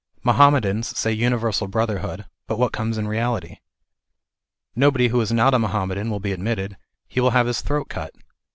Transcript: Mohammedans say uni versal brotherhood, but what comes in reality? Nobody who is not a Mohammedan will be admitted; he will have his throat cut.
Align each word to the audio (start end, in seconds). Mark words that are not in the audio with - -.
Mohammedans 0.23 0.97
say 0.97 1.11
uni 1.11 1.37
versal 1.37 1.69
brotherhood, 1.69 2.25
but 2.47 2.57
what 2.57 2.73
comes 2.73 2.97
in 2.97 3.07
reality? 3.07 3.57
Nobody 4.75 5.09
who 5.09 5.21
is 5.21 5.31
not 5.31 5.53
a 5.53 5.59
Mohammedan 5.59 6.09
will 6.09 6.19
be 6.19 6.31
admitted; 6.31 6.75
he 7.07 7.19
will 7.19 7.29
have 7.37 7.45
his 7.45 7.61
throat 7.61 7.87
cut. 7.87 8.11